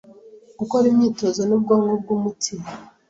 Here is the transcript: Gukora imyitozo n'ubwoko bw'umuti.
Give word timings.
Gukora 0.59 0.85
imyitozo 0.91 1.41
n'ubwoko 1.45 1.89
bw'umuti. 2.01 2.53